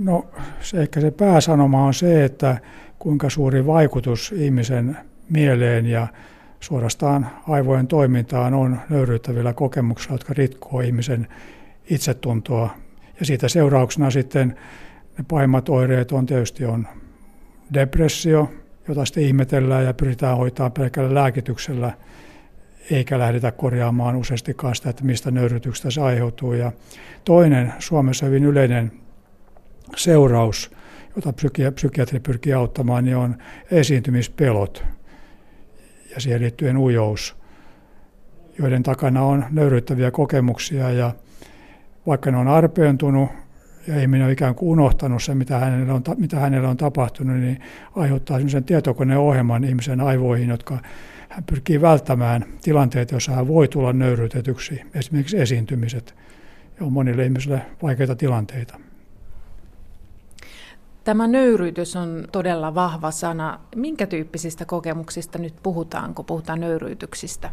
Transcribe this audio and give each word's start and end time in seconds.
No 0.00 0.26
se, 0.60 0.82
ehkä 0.82 1.00
se 1.00 1.10
pääsanoma 1.10 1.84
on 1.84 1.94
se, 1.94 2.24
että 2.24 2.58
kuinka 2.98 3.30
suuri 3.30 3.66
vaikutus 3.66 4.32
ihmisen 4.32 4.96
mieleen 5.30 5.86
ja 5.86 6.06
suorastaan 6.60 7.26
aivojen 7.48 7.86
toimintaan 7.86 8.54
on 8.54 8.80
nöyryyttävillä 8.88 9.52
kokemuksilla, 9.52 10.14
jotka 10.14 10.34
rikkoo 10.34 10.80
ihmisen 10.80 11.26
itsetuntoa. 11.90 12.74
Ja 13.20 13.26
siitä 13.26 13.48
seurauksena 13.48 14.10
sitten 14.10 14.56
ne 15.18 15.24
pahimmat 15.28 15.68
oireet 15.68 16.12
on 16.12 16.26
tietysti 16.26 16.64
on 16.64 16.86
depressio, 17.74 18.52
jota 18.88 19.04
sitten 19.04 19.22
ihmetellään 19.22 19.84
ja 19.84 19.94
pyritään 19.94 20.36
hoitaa 20.36 20.70
pelkällä 20.70 21.14
lääkityksellä, 21.14 21.92
eikä 22.90 23.18
lähdetä 23.18 23.52
korjaamaan 23.52 24.16
useastikaan 24.16 24.74
sitä, 24.74 24.90
että 24.90 25.04
mistä 25.04 25.30
nöyrytyksestä 25.30 25.90
se 25.90 26.00
aiheutuu. 26.00 26.52
Ja 26.52 26.72
toinen 27.24 27.72
Suomessa 27.78 28.26
hyvin 28.26 28.44
yleinen 28.44 28.92
seuraus, 29.96 30.70
jota 31.16 31.32
psykiatri 31.74 32.20
pyrkii 32.20 32.52
auttamaan, 32.52 33.04
niin 33.04 33.16
on 33.16 33.36
esiintymispelot 33.70 34.84
ja 36.14 36.20
siihen 36.20 36.40
liittyen 36.40 36.76
ujous, 36.76 37.36
joiden 38.58 38.82
takana 38.82 39.22
on 39.22 39.44
nöyryttäviä 39.50 40.10
kokemuksia 40.10 40.90
ja 40.90 41.14
vaikka 42.06 42.30
ne 42.30 42.36
on 42.36 42.48
arpeentunut 42.48 43.30
ja 43.86 44.00
ihminen 44.00 44.26
on 44.26 44.32
ikään 44.32 44.54
kuin 44.54 44.70
unohtanut 44.70 45.22
se, 45.22 45.34
mitä 45.34 45.58
hänelle 45.58 45.92
on, 45.92 46.02
mitä 46.16 46.40
hänelle 46.40 46.68
on 46.68 46.76
tapahtunut, 46.76 47.36
niin 47.36 47.60
aiheuttaa 47.96 48.36
sellaisen 48.36 48.64
tietokoneohjelman 48.64 49.64
ihmisen 49.64 50.00
aivoihin, 50.00 50.48
jotka 50.48 50.78
hän 51.28 51.44
pyrkii 51.44 51.80
välttämään 51.80 52.44
tilanteet, 52.62 53.10
joissa 53.10 53.32
hän 53.32 53.48
voi 53.48 53.68
tulla 53.68 53.92
nöyryytetyksi, 53.92 54.82
esimerkiksi 54.94 55.40
esiintymiset. 55.40 56.14
Ja 56.80 56.86
on 56.86 56.92
monille 56.92 57.24
ihmisille 57.24 57.62
vaikeita 57.82 58.16
tilanteita. 58.16 58.80
Tämä 61.10 61.26
nöyryytys 61.26 61.96
on 61.96 62.24
todella 62.32 62.74
vahva 62.74 63.10
sana. 63.10 63.60
Minkä 63.76 64.06
tyyppisistä 64.06 64.64
kokemuksista 64.64 65.38
nyt 65.38 65.54
puhutaan, 65.62 66.14
kun 66.14 66.24
puhutaan 66.24 66.60
nöyryytyksistä? 66.60 67.50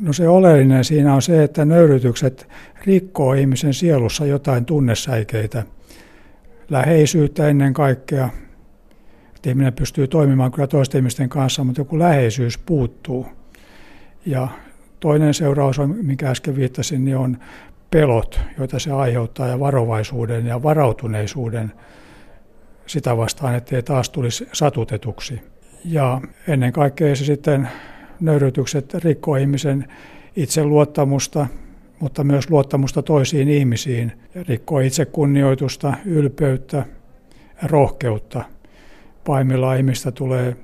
No 0.00 0.12
se 0.12 0.28
oleellinen 0.28 0.84
siinä 0.84 1.14
on 1.14 1.22
se, 1.22 1.44
että 1.44 1.64
nöyrytykset 1.64 2.48
rikkoo 2.86 3.32
ihmisen 3.32 3.74
sielussa 3.74 4.26
jotain 4.26 4.64
tunnesäikeitä. 4.64 5.62
Läheisyyttä 6.70 7.48
ennen 7.48 7.72
kaikkea. 7.72 8.28
Että 9.36 9.50
ihminen 9.50 9.72
pystyy 9.72 10.08
toimimaan 10.08 10.52
kyllä 10.52 10.66
toisten 10.66 10.98
ihmisten 10.98 11.28
kanssa, 11.28 11.64
mutta 11.64 11.80
joku 11.80 11.98
läheisyys 11.98 12.58
puuttuu. 12.58 13.26
Ja 14.26 14.48
toinen 15.00 15.34
seuraus, 15.34 15.78
on, 15.78 15.96
mikä 16.02 16.30
äsken 16.30 16.56
viittasin, 16.56 17.04
niin 17.04 17.16
on 17.16 17.38
pelot, 17.90 18.40
joita 18.58 18.78
se 18.78 18.92
aiheuttaa, 18.92 19.48
ja 19.48 19.60
varovaisuuden 19.60 20.46
ja 20.46 20.62
varautuneisuuden 20.62 21.72
sitä 22.88 23.16
vastaan, 23.16 23.54
ettei 23.54 23.82
taas 23.82 24.10
tulisi 24.10 24.48
satutetuksi. 24.52 25.40
Ja 25.84 26.20
ennen 26.48 26.72
kaikkea 26.72 27.16
se 27.16 27.24
sitten 27.24 27.68
nöyrytykset 28.20 28.94
rikkoo 28.94 29.36
ihmisen 29.36 29.88
itseluottamusta, 30.36 31.46
mutta 32.00 32.24
myös 32.24 32.50
luottamusta 32.50 33.02
toisiin 33.02 33.48
ihmisiin. 33.48 34.12
Rikkoo 34.48 34.80
itsekunnioitusta, 34.80 35.94
ylpeyttä 36.04 36.84
rohkeutta. 37.62 38.44
Paimilla 39.24 39.74
ihmistä 39.74 40.12
tulee 40.12 40.56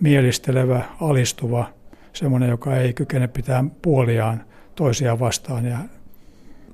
mielistelevä, 0.00 0.82
alistuva, 1.00 1.66
semmoinen, 2.12 2.48
joka 2.48 2.76
ei 2.76 2.92
kykene 2.92 3.28
pitämään 3.28 3.70
puoliaan 3.70 4.44
toisia 4.74 5.18
vastaan 5.20 5.64
ja 5.64 5.78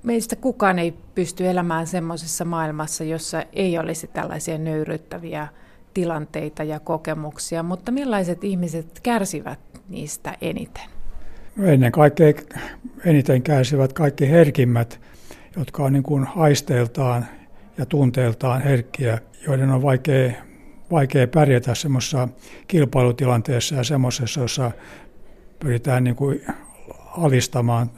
meistä 0.03 0.37
kukaan 0.37 0.79
ei 0.79 0.95
pysty 1.15 1.49
elämään 1.49 1.87
semmoisessa 1.87 2.45
maailmassa, 2.45 3.05
jossa 3.05 3.45
ei 3.53 3.79
olisi 3.79 4.07
tällaisia 4.07 4.59
nöyryttäviä 4.59 5.49
tilanteita 5.95 6.65
ja 6.65 6.81
kokemuksia, 6.81 7.63
mutta 7.63 7.93
millaiset 7.93 8.45
ihmiset 8.45 9.01
kärsivät 9.03 9.59
niistä 9.89 10.37
eniten? 10.41 10.85
No 11.57 11.67
ennen 11.67 11.93
kaikkea 11.93 12.33
eniten 13.05 13.43
kärsivät 13.43 13.93
kaikki 13.93 14.31
herkimmät, 14.31 15.01
jotka 15.57 15.85
on 15.85 15.93
niin 15.93 16.03
kuin 16.03 16.27
aisteiltaan 16.37 17.27
ja 17.79 17.87
tunteeltaan 17.87 18.63
herkkiä, 18.63 19.19
joiden 19.47 19.71
on 19.71 19.83
vaikea, 19.83 20.33
vaikea 20.91 21.27
pärjätä 21.27 21.75
semmoisessa 21.75 22.29
kilpailutilanteessa 22.69 23.75
ja 23.75 23.85
semmoisessa, 23.85 24.41
jossa 24.41 24.71
pyritään 25.59 26.05
niin 26.05 26.17
kuin 26.17 26.45
alistamaan 27.19 27.91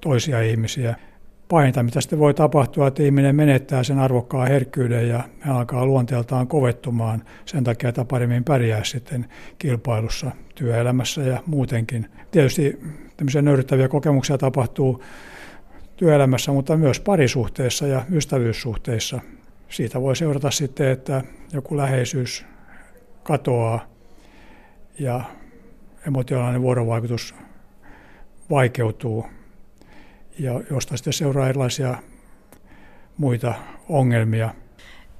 toisia 0.00 0.42
ihmisiä 0.42 0.96
pahinta, 1.48 1.82
mitä 1.82 2.00
sitten 2.00 2.18
voi 2.18 2.34
tapahtua, 2.34 2.88
että 2.88 3.02
ihminen 3.02 3.36
menettää 3.36 3.82
sen 3.82 3.98
arvokkaan 3.98 4.48
herkkyyden 4.48 5.08
ja 5.08 5.24
alkaa 5.48 5.86
luonteeltaan 5.86 6.48
kovettumaan 6.48 7.22
sen 7.44 7.64
takia, 7.64 7.88
että 7.88 8.04
paremmin 8.04 8.44
pärjää 8.44 8.84
sitten 8.84 9.26
kilpailussa, 9.58 10.30
työelämässä 10.54 11.22
ja 11.22 11.42
muutenkin. 11.46 12.06
Tietysti 12.30 12.80
tämmöisiä 13.16 13.42
nöyryttäviä 13.42 13.88
kokemuksia 13.88 14.38
tapahtuu 14.38 15.02
työelämässä, 15.96 16.52
mutta 16.52 16.76
myös 16.76 17.00
parisuhteessa 17.00 17.86
ja 17.86 18.02
ystävyyssuhteissa. 18.12 19.20
Siitä 19.68 20.00
voi 20.00 20.16
seurata 20.16 20.50
sitten, 20.50 20.88
että 20.88 21.22
joku 21.52 21.76
läheisyys 21.76 22.46
katoaa 23.22 23.86
ja 24.98 25.20
emotionaalinen 26.06 26.62
vuorovaikutus 26.62 27.34
vaikeutuu 28.50 29.26
ja 30.38 30.60
josta 30.70 30.96
sitten 30.96 31.12
seuraa 31.12 31.48
erilaisia 31.48 31.94
muita 33.16 33.54
ongelmia. 33.88 34.54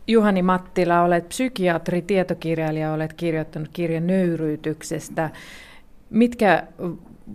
Juhani 0.06 0.43
Mattila, 0.43 1.03
olet 1.03 1.29
psykiatri, 1.29 2.03
tietokirjailija, 2.03 2.93
olet 2.93 3.12
kirjoittanut 3.12 3.69
kirjan 3.73 4.06
nöyryytyksestä. 4.06 5.31
Mitkä 6.11 6.67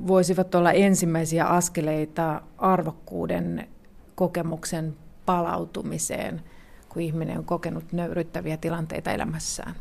voisivat 0.08 0.56
olla 0.56 0.72
ensimmäisiä 0.72 1.46
askeleita 1.46 2.42
arvokkuuden 2.58 3.68
kokemuksen 4.16 4.94
palautumiseen, 5.26 6.42
kun 6.90 7.02
ihminen 7.02 7.38
on 7.38 7.46
kokenut 7.46 7.92
nöyryttäviä 7.92 8.58
tilanteita 8.58 9.12
elämässään? 9.12 9.76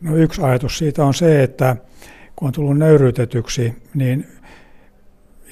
No 0.00 0.16
yksi 0.16 0.42
ajatus 0.42 0.78
siitä 0.78 1.04
on 1.04 1.14
se, 1.14 1.42
että 1.42 1.76
kun 2.36 2.46
on 2.46 2.52
tullut 2.52 2.78
nöyryytetyksi, 2.78 3.82
niin 3.94 4.26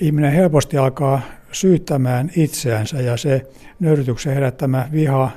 ihminen 0.00 0.32
helposti 0.32 0.78
alkaa 0.78 1.20
syyttämään 1.52 2.30
itseänsä 2.36 3.00
ja 3.00 3.16
se 3.16 3.46
nöyrytyksen 3.80 4.34
herättämä 4.34 4.88
viha 4.92 5.30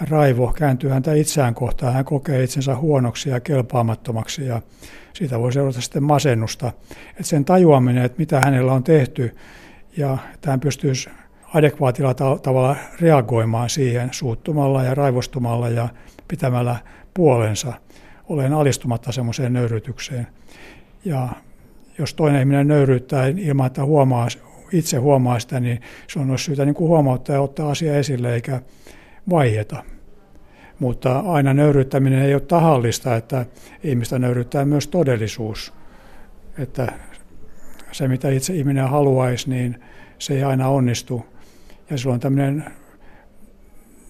ja 0.00 0.06
raivo 0.10 0.52
kääntyy 0.52 0.90
häntä 0.90 1.14
itseään 1.14 1.54
kohtaan. 1.54 1.94
Hän 1.94 2.04
kokee 2.04 2.42
itsensä 2.42 2.76
huonoksi 2.76 3.30
ja 3.30 3.40
kelpaamattomaksi 3.40 4.46
ja 4.46 4.62
siitä 5.12 5.38
voi 5.38 5.52
seurata 5.52 5.80
sitten 5.80 6.02
masennusta. 6.02 6.72
Että 7.10 7.22
sen 7.22 7.44
tajuaminen, 7.44 8.04
että 8.04 8.18
mitä 8.18 8.40
hänellä 8.40 8.72
on 8.72 8.84
tehty 8.84 9.36
ja 9.96 10.18
että 10.34 10.50
hän 10.50 10.60
pystyisi 10.60 11.10
adekvaatilla 11.54 12.14
tavalla 12.42 12.76
reagoimaan 13.00 13.70
siihen 13.70 14.08
suuttumalla 14.12 14.82
ja 14.82 14.94
raivostumalla 14.94 15.68
ja 15.68 15.88
pitämällä 16.28 16.76
puolensa. 17.14 17.72
Olen 18.28 18.52
alistumatta 18.52 19.12
semmoiseen 19.12 19.52
nöyrytykseen. 19.52 20.26
Ja 21.04 21.28
jos 21.98 22.14
toinen 22.14 22.40
ihminen 22.40 22.68
nöyryyttää 22.68 23.26
ilman, 23.26 23.66
että 23.66 23.84
huomaa, 23.84 24.28
itse 24.72 24.96
huomaa 24.96 25.38
sitä, 25.38 25.60
niin 25.60 25.80
se 26.08 26.18
on 26.18 26.38
syytä 26.38 26.64
niin 26.64 26.74
kuin 26.74 26.88
huomauttaa 26.88 27.36
ja 27.36 27.40
ottaa 27.40 27.70
asia 27.70 27.98
esille 27.98 28.34
eikä 28.34 28.60
vaiheta. 29.30 29.82
Mutta 30.78 31.18
aina 31.18 31.54
nöyryyttäminen 31.54 32.22
ei 32.22 32.34
ole 32.34 32.42
tahallista, 32.42 33.16
että 33.16 33.46
ihmistä 33.82 34.18
nöyryyttää 34.18 34.64
myös 34.64 34.88
todellisuus. 34.88 35.72
Että 36.58 36.92
se, 37.92 38.08
mitä 38.08 38.30
itse 38.30 38.54
ihminen 38.54 38.88
haluaisi, 38.88 39.50
niin 39.50 39.80
se 40.18 40.34
ei 40.34 40.44
aina 40.44 40.68
onnistu. 40.68 41.26
Ja 41.90 41.98
silloin 41.98 42.20
tämmöinen 42.20 42.64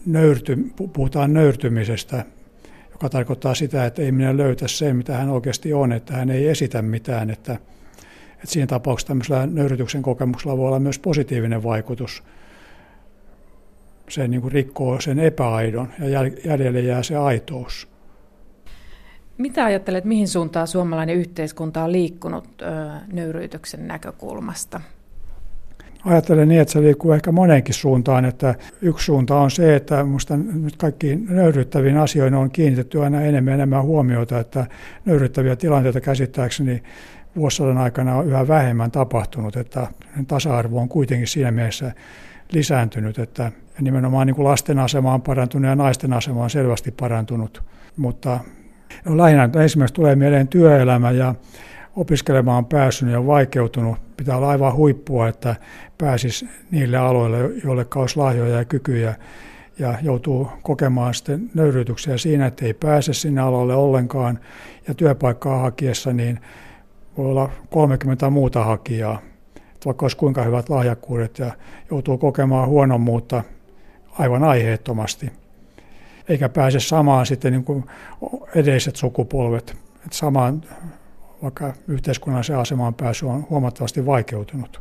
nöyrty, 0.06 0.56
puhutaan 0.92 1.34
nöyrtymisestä, 1.34 2.24
joka 2.92 3.08
tarkoittaa 3.08 3.54
sitä, 3.54 3.86
että 3.86 4.02
ihminen 4.02 4.36
löytää 4.36 4.68
sen, 4.68 4.96
mitä 4.96 5.16
hän 5.16 5.30
oikeasti 5.30 5.72
on, 5.72 5.92
että 5.92 6.14
hän 6.14 6.30
ei 6.30 6.48
esitä 6.48 6.82
mitään, 6.82 7.30
että 7.30 7.58
että 8.44 8.52
siinä 8.52 8.66
tapauksessa 8.66 9.08
tämmöisellä 9.08 9.46
nöyrytyksen 9.46 10.02
kokemuksella 10.02 10.56
voi 10.56 10.66
olla 10.66 10.78
myös 10.78 10.98
positiivinen 10.98 11.62
vaikutus. 11.62 12.22
Se 14.08 14.28
niin 14.28 14.40
kuin 14.40 14.52
rikkoo 14.52 15.00
sen 15.00 15.18
epäaidon 15.18 15.88
ja 15.98 16.08
jäljelle 16.44 16.80
jää 16.80 17.02
se 17.02 17.16
aitous. 17.16 17.88
Mitä 19.38 19.64
ajattelet, 19.64 20.04
mihin 20.04 20.28
suuntaan 20.28 20.66
suomalainen 20.66 21.16
yhteiskunta 21.16 21.84
on 21.84 21.92
liikkunut 21.92 22.62
nöyryytyksen 23.12 23.88
näkökulmasta? 23.88 24.80
Ajattelen 26.04 26.48
niin, 26.48 26.60
että 26.60 26.72
se 26.72 26.80
liikkuu 26.80 27.12
ehkä 27.12 27.32
moneenkin 27.32 27.74
suuntaan. 27.74 28.24
Että 28.24 28.54
yksi 28.82 29.04
suunta 29.04 29.36
on 29.36 29.50
se, 29.50 29.76
että 29.76 30.04
minusta 30.04 30.36
nyt 30.36 30.76
kaikkiin 30.76 31.26
nöyryttäviin 31.28 31.96
asioihin 31.96 32.34
on 32.34 32.50
kiinnitetty 32.50 33.04
aina 33.04 33.20
enemmän 33.20 33.50
ja 33.50 33.54
enemmän 33.54 33.82
huomiota, 33.82 34.40
että 34.40 34.66
nöyryttäviä 35.04 35.56
tilanteita 35.56 36.00
käsittääkseni 36.00 36.82
vuosisadan 37.36 37.78
aikana 37.78 38.16
on 38.16 38.26
yhä 38.26 38.48
vähemmän 38.48 38.90
tapahtunut, 38.90 39.56
että 39.56 39.86
tasa-arvo 40.26 40.80
on 40.80 40.88
kuitenkin 40.88 41.26
siinä 41.26 41.50
mielessä 41.50 41.92
lisääntynyt, 42.52 43.18
että 43.18 43.52
Ja 43.76 43.82
nimenomaan 43.82 44.26
niin 44.26 44.34
kuin 44.34 44.44
lasten 44.44 44.78
asema 44.78 45.14
on 45.14 45.22
parantunut 45.22 45.68
ja 45.68 45.76
naisten 45.76 46.12
asema 46.12 46.42
on 46.42 46.50
selvästi 46.50 46.90
parantunut. 46.90 47.62
Mutta 47.96 48.40
no 49.04 49.16
lähinnä 49.16 49.48
esimerkiksi 49.64 49.94
tulee 49.94 50.16
mieleen 50.16 50.48
työelämä 50.48 51.10
ja 51.10 51.34
opiskelemaan 51.96 52.66
päässyt 52.66 53.14
on 53.14 53.26
vaikeutunut. 53.26 53.98
Pitää 54.16 54.36
olla 54.36 54.48
aivan 54.48 54.74
huippua, 54.74 55.28
että 55.28 55.56
pääsisi 55.98 56.48
niille 56.70 56.96
aloille, 56.96 57.38
joille 57.64 57.86
olisi 57.94 58.16
lahjoja 58.16 58.56
ja 58.56 58.64
kykyjä 58.64 59.14
ja 59.78 59.94
joutuu 60.02 60.48
kokemaan 60.62 61.14
sitten 61.14 61.50
nöyrytyksiä 61.54 62.18
siinä, 62.18 62.46
että 62.46 62.64
ei 62.64 62.74
pääse 62.74 63.12
sinne 63.12 63.40
alalle 63.40 63.74
ollenkaan. 63.74 64.38
Ja 64.88 64.94
työpaikkaa 64.94 65.58
hakiessa 65.58 66.12
niin 66.12 66.40
voi 67.16 67.26
olla 67.26 67.50
30 67.70 68.30
muuta 68.30 68.64
hakijaa, 68.64 69.18
että 69.56 69.84
vaikka 69.84 70.04
olisi 70.04 70.16
kuinka 70.16 70.42
hyvät 70.42 70.68
lahjakkuudet 70.68 71.38
ja 71.38 71.52
joutuu 71.90 72.18
kokemaan 72.18 72.68
huonommuutta 72.68 73.42
aivan 74.18 74.44
aiheettomasti. 74.44 75.32
Eikä 76.28 76.48
pääse 76.48 76.80
samaan 76.80 77.26
sitten 77.26 77.52
niin 77.52 77.64
kuin 77.64 77.84
edelliset 78.54 78.96
sukupolvet. 78.96 79.76
Että 80.04 80.16
samaan, 80.16 80.62
vaikka 81.42 81.72
yhteiskunnallisen 81.88 82.58
asemaan 82.58 82.94
pääsy 82.94 83.26
on 83.26 83.46
huomattavasti 83.50 84.06
vaikeutunut. 84.06 84.80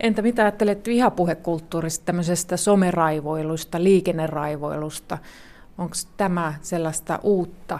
Entä 0.00 0.22
mitä 0.22 0.42
ajattelet 0.42 0.86
vihapuhekulttuurista, 0.86 2.04
tämmöisestä 2.04 2.56
someraivoilusta, 2.56 3.82
liikenneraivoilusta? 3.82 5.18
Onko 5.78 5.94
tämä 6.16 6.54
sellaista 6.62 7.18
uutta 7.22 7.78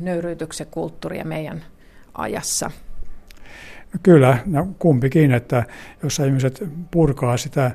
nöyryytyksen 0.00 0.66
kulttuuria 0.70 1.24
meidän 1.24 1.64
ajassa? 2.14 2.70
No 3.92 4.00
kyllä, 4.02 4.38
no 4.46 4.68
kumpikin, 4.78 5.32
että 5.32 5.64
jos 6.02 6.18
ihmiset 6.18 6.64
purkaa 6.90 7.36
sitä, 7.36 7.70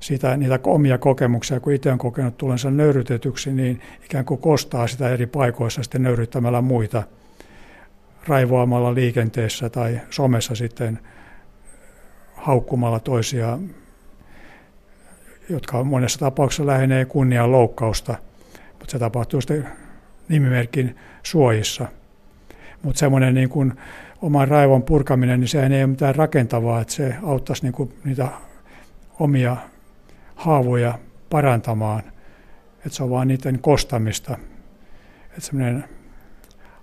sitä, 0.00 0.36
niitä 0.36 0.60
omia 0.64 0.98
kokemuksia, 0.98 1.60
kun 1.60 1.72
itse 1.72 1.92
on 1.92 1.98
kokenut 1.98 2.38
tulensa 2.38 2.70
nöyrytetyksi, 2.70 3.52
niin 3.52 3.80
ikään 4.04 4.24
kuin 4.24 4.40
kostaa 4.40 4.86
sitä 4.86 5.08
eri 5.08 5.26
paikoissa 5.26 5.82
sitten 5.82 6.02
nöyryttämällä 6.02 6.60
muita 6.60 7.02
raivoamalla 8.26 8.94
liikenteessä 8.94 9.68
tai 9.68 10.00
somessa 10.10 10.54
sitten 10.54 10.98
haukkumalla 12.34 13.00
toisia, 13.00 13.58
jotka 15.48 15.84
monessa 15.84 16.18
tapauksessa 16.18 16.66
lähenee 16.66 17.04
kunnian 17.04 17.52
loukkausta, 17.52 18.14
mutta 18.78 18.92
se 18.92 18.98
tapahtuu 18.98 19.40
sitten 19.40 19.68
nimimerkin 20.28 20.96
suojissa. 21.22 21.88
Mutta 22.82 22.98
semmoinen 22.98 23.34
niin 23.34 23.48
kuin 23.48 23.72
oman 24.22 24.48
raivon 24.48 24.82
purkaminen, 24.82 25.40
niin 25.40 25.48
sehän 25.48 25.72
ei 25.72 25.82
ole 25.82 25.90
mitään 25.90 26.14
rakentavaa, 26.14 26.80
että 26.80 26.92
se 26.92 27.14
auttaisi 27.22 27.62
niin 27.62 27.72
kuin 27.72 27.94
niitä 28.04 28.28
omia 29.18 29.56
haavoja 30.34 30.98
parantamaan. 31.30 32.02
Että 32.76 32.90
se 32.90 33.02
on 33.02 33.10
vaan 33.10 33.28
niiden 33.28 33.58
kostamista. 33.58 34.36
Että 35.28 35.40
semmoinen 35.40 35.84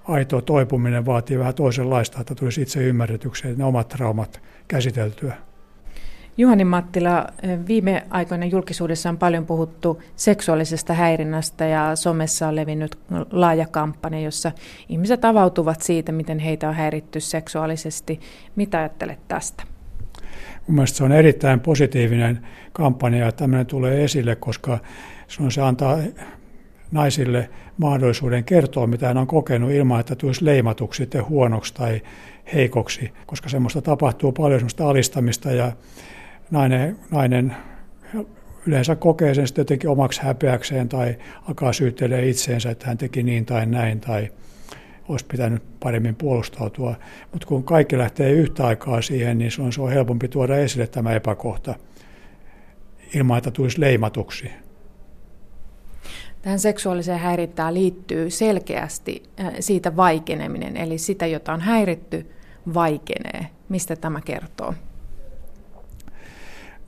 aito 0.08 0.42
toipuminen 0.42 1.06
vaatii 1.06 1.40
vähän 1.40 1.56
toisenlaista, 1.56 2.22
että 2.22 2.36
tulisi 2.36 2.62
itse 2.62 2.84
ymmärretyksi, 2.84 3.56
ne 3.56 3.64
omat 3.64 3.88
traumat 3.88 4.42
käsiteltyä. 4.68 5.36
Juhani 6.40 6.64
Mattila, 6.64 7.28
viime 7.68 8.04
aikoina 8.10 8.46
julkisuudessa 8.46 9.10
on 9.10 9.18
paljon 9.18 9.46
puhuttu 9.46 10.02
seksuaalisesta 10.16 10.94
häirinnästä 10.94 11.66
ja 11.66 11.96
somessa 11.96 12.48
on 12.48 12.56
levinnyt 12.56 12.98
laaja 13.32 13.66
kampanja, 13.72 14.20
jossa 14.20 14.52
ihmiset 14.90 15.26
avautuvat 15.26 15.82
siitä, 15.82 16.12
miten 16.12 16.40
heitä 16.40 16.70
on 16.70 16.76
häiritty 16.76 17.20
seksuaalisesti. 17.20 18.20
Mitä 18.56 18.80
ajattelet 18.80 19.20
tästä? 19.28 19.64
Mielestäni 20.68 20.98
se 20.98 21.04
on 21.04 21.12
erittäin 21.12 21.60
positiivinen 21.60 22.48
kampanja, 22.74 23.28
että 23.28 23.40
tämmöinen 23.40 23.66
tulee 23.66 24.04
esille, 24.04 24.36
koska 24.36 24.80
se 25.50 25.62
antaa 25.62 25.98
naisille 26.92 27.50
mahdollisuuden 27.78 28.44
kertoa, 28.44 28.88
mitä 28.88 29.08
hän 29.08 29.18
on 29.18 29.28
kokenut 29.28 29.72
ilman, 29.72 30.00
että 30.00 30.16
tulisi 30.16 30.46
leimatuksi 30.46 30.98
sitten 30.98 31.30
huonoksi 31.30 31.74
tai 31.74 32.02
heikoksi, 32.54 33.12
koska 33.26 33.50
semmoista 33.50 33.82
tapahtuu 33.82 34.32
paljon 34.32 34.60
semmoista 34.60 34.90
alistamista 34.90 35.52
ja 35.52 35.72
nainen, 36.52 36.98
nainen 37.12 37.56
yleensä 38.68 38.96
kokee 38.96 39.34
sen 39.34 39.48
sitten 39.48 39.62
jotenkin 39.62 39.90
omaksi 39.90 40.22
häpeäkseen 40.22 40.90
tai 40.90 41.16
alkaa 41.48 41.74
syyttelee 41.74 42.30
itseensä, 42.30 42.70
että 42.72 42.88
hän 42.88 42.98
teki 42.98 43.24
niin 43.24 43.46
tai 43.46 43.66
näin 43.66 44.00
tai 44.00 44.32
olisi 45.08 45.26
pitänyt 45.26 45.64
paremmin 45.80 46.16
puolustautua. 46.16 46.96
Mutta 47.32 47.48
kun 47.48 47.64
kaikki 47.64 47.98
lähtee 47.98 48.32
yhtä 48.32 48.68
aikaa 48.68 49.02
siihen, 49.02 49.38
niin 49.38 49.52
se 49.52 49.62
on, 49.62 49.74
se 49.74 49.82
on 49.82 49.92
helpompi 49.92 50.28
tuoda 50.28 50.58
esille 50.58 50.88
tämä 50.88 51.14
epäkohta 51.14 51.76
ilman, 53.16 53.38
että 53.38 53.52
tulisi 53.52 53.82
leimatuksi. 53.82 54.52
Tähän 56.42 56.60
seksuaaliseen 56.60 57.20
häirintään 57.20 57.74
liittyy 57.74 58.30
selkeästi 58.30 59.24
äh, 59.40 59.54
siitä 59.60 59.96
vaikeneminen, 59.96 60.78
eli 60.78 60.98
sitä, 60.98 61.26
jota 61.26 61.54
on 61.54 61.62
häiritty, 61.62 62.32
vaikenee. 62.74 63.48
Mistä 63.70 63.96
tämä 63.96 64.22
kertoo? 64.22 64.74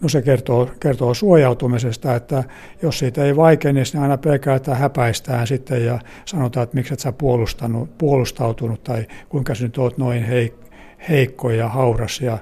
No 0.02 0.10
se 0.10 0.22
kertoo, 0.22 0.70
kertoo 0.80 1.14
suojautumisesta, 1.14 2.16
että 2.16 2.44
jos 2.82 3.00
siitä 3.00 3.24
ei 3.24 3.36
vaikene, 3.36 3.84
niin 3.94 4.02
aina 4.02 4.18
pelkää, 4.18 4.56
että 4.56 4.76
häpäistään 4.76 5.48
sitten 5.48 5.86
ja 5.86 6.00
sanotaan, 6.26 6.64
että 6.64 6.76
miksi 6.76 6.94
et 6.94 7.00
sä 7.00 7.12
puolustanut, 7.12 7.98
puolustautunut 7.98 8.84
tai 8.84 9.08
kuinka 9.30 9.56
sä 9.56 9.64
nyt 9.64 9.78
oot 9.78 9.98
noin 9.98 10.26
heik- 10.26 10.70
heikko 11.10 11.52
ja 11.52 11.70
hauras 11.70 12.22
ja 12.22 12.38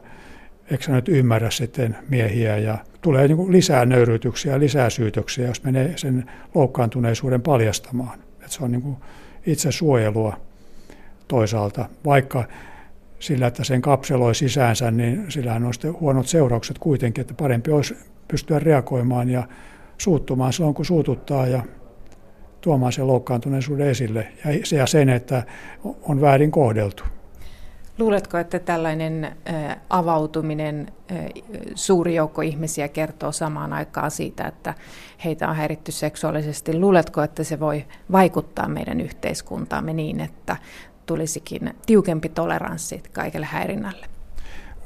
eikö 0.72 0.84
sä 0.84 0.92
nyt 0.92 1.10
ymmärrä 1.10 1.50
sitten 1.50 1.98
miehiä 2.10 2.58
ja 2.58 2.78
tulee 3.02 3.28
niin 3.28 3.38
kuin 3.38 3.52
lisää 3.52 3.86
nöyrytyksiä, 3.86 4.60
lisää 4.60 4.90
syytöksiä, 4.90 5.48
jos 5.48 5.64
menee 5.64 5.94
sen 5.96 6.32
loukkaantuneisuuden 6.56 7.42
paljastamaan. 7.42 8.20
Että 8.20 8.50
se 8.50 8.64
on 8.64 8.72
niin 8.72 8.82
kuin 8.82 8.98
itse 9.46 9.72
suojelua 9.72 10.38
toisaalta, 11.28 11.90
vaikka 12.06 12.44
sillä, 13.20 13.48
että 13.48 13.64
sen 13.64 13.82
kapseloi 13.82 14.36
sisäänsä, 14.36 14.92
niin 14.92 15.32
sillähän 15.32 15.64
on 15.64 15.74
sitten 15.74 16.00
huonot 16.00 16.28
seuraukset 16.28 16.80
kuitenkin, 16.80 17.22
että 17.22 17.34
parempi 17.34 17.72
olisi 17.72 17.98
pystyä 18.28 18.60
reagoimaan 18.60 19.30
ja 19.30 19.48
suuttumaan 19.98 20.54
silloin, 20.54 20.76
kun 20.76 20.86
suututtaa 20.86 21.48
ja 21.48 21.64
tuomaan 22.62 22.92
sen 22.92 23.08
loukkaantuneisuuden 23.08 23.88
esille 23.88 24.28
ja 24.78 24.86
sen, 24.86 25.10
että 25.10 25.44
on 26.02 26.22
väärin 26.22 26.52
kohdeltu. 26.52 27.04
Luuletko, 28.00 28.38
että 28.38 28.60
tällainen 28.60 29.36
avautuminen, 29.90 30.88
suuri 31.76 32.16
joukko 32.16 32.42
ihmisiä 32.42 32.88
kertoo 32.88 33.32
samaan 33.32 33.74
aikaan 33.74 34.12
siitä, 34.12 34.48
että 34.48 34.74
heitä 35.26 35.50
on 35.50 35.56
häiritty 35.56 35.92
seksuaalisesti? 35.92 36.80
Luuletko, 36.80 37.22
että 37.22 37.44
se 37.44 37.60
voi 37.60 37.86
vaikuttaa 38.12 38.68
meidän 38.68 39.02
yhteiskuntaamme 39.02 39.94
niin, 39.94 40.20
että 40.20 40.58
tulisikin 41.08 41.74
tiukempi 41.86 42.30
toleranssi 42.30 43.04
kaikelle 43.14 43.46
häirinnälle? 43.46 44.06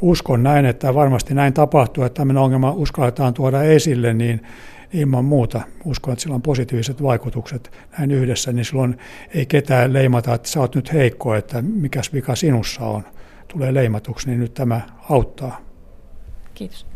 Uskon 0.02 0.44
näin, 0.44 0.66
että 0.66 0.94
varmasti 0.94 1.34
näin 1.34 1.54
tapahtuu, 1.54 2.04
että 2.04 2.18
tämmöinen 2.18 2.44
ongelma 2.44 2.72
uskalletaan 2.72 3.34
tuoda 3.34 3.64
esille, 3.64 4.14
niin 4.14 4.42
ilman 4.94 5.26
muuta 5.26 5.62
uskon, 5.86 6.14
että 6.14 6.24
sillä 6.24 6.36
on 6.36 6.42
positiiviset 6.42 7.04
vaikutukset 7.04 7.72
näin 7.98 8.12
yhdessä, 8.12 8.52
niin 8.52 8.66
silloin 8.66 8.98
ei 9.34 9.46
ketään 9.46 9.94
leimata, 9.94 10.34
että 10.34 10.50
sä 10.50 10.60
oot 10.60 10.76
nyt 10.76 10.94
heikko, 10.94 11.36
että 11.36 11.62
mikäs 11.62 12.14
vika 12.14 12.36
sinussa 12.36 12.86
on. 12.86 13.04
Tulee 13.48 13.74
leimatuksi, 13.74 14.30
niin 14.30 14.40
nyt 14.40 14.54
tämä 14.54 14.82
auttaa. 15.10 15.62
Kiitos. 16.54 16.91